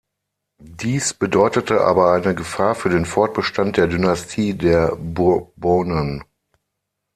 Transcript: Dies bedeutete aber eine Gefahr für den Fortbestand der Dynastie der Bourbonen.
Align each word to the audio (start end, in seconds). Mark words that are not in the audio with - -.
Dies 0.81 1.13
bedeutete 1.13 1.81
aber 1.81 2.13
eine 2.13 2.33
Gefahr 2.33 2.73
für 2.73 2.89
den 2.89 3.05
Fortbestand 3.05 3.77
der 3.77 3.85
Dynastie 3.85 4.57
der 4.57 4.95
Bourbonen. 4.95 6.23